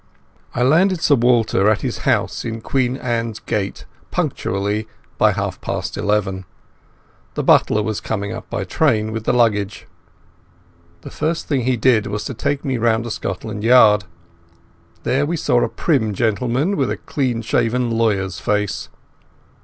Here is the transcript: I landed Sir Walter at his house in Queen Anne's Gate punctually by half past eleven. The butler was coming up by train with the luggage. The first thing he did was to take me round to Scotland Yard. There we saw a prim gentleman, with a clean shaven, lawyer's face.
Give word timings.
I 0.55 0.63
landed 0.63 0.99
Sir 0.99 1.13
Walter 1.13 1.69
at 1.69 1.81
his 1.81 1.99
house 2.09 2.43
in 2.43 2.61
Queen 2.61 2.97
Anne's 2.97 3.37
Gate 3.39 3.85
punctually 4.09 4.87
by 5.19 5.31
half 5.31 5.61
past 5.61 5.95
eleven. 5.95 6.45
The 7.35 7.43
butler 7.43 7.83
was 7.83 8.01
coming 8.01 8.31
up 8.31 8.49
by 8.49 8.63
train 8.63 9.11
with 9.11 9.25
the 9.25 9.31
luggage. 9.31 9.85
The 11.01 11.11
first 11.11 11.47
thing 11.47 11.65
he 11.65 11.77
did 11.77 12.07
was 12.07 12.23
to 12.25 12.33
take 12.33 12.65
me 12.65 12.77
round 12.79 13.03
to 13.03 13.11
Scotland 13.11 13.63
Yard. 13.63 14.05
There 15.03 15.23
we 15.27 15.37
saw 15.37 15.61
a 15.63 15.69
prim 15.69 16.15
gentleman, 16.15 16.77
with 16.77 16.89
a 16.89 16.97
clean 16.97 17.43
shaven, 17.43 17.91
lawyer's 17.91 18.39
face. 18.39 18.89